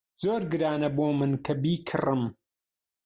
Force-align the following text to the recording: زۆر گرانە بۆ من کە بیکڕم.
زۆر 0.23 0.41
گرانە 0.51 0.89
بۆ 0.97 1.05
من 1.17 1.31
کە 1.45 1.53
بیکڕم. 1.61 2.21